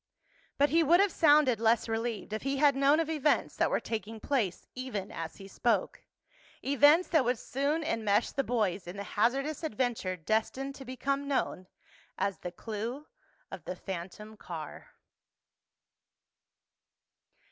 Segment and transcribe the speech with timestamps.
[0.57, 3.79] But he would have sounded less relieved if he had known of events that were
[3.79, 9.61] taking place even as he spoke—events that would soon enmesh the boys in the hazardous
[9.63, 11.67] adventure destined to become known
[12.17, 13.05] as The Clue
[13.51, 14.87] of the Phantom Car.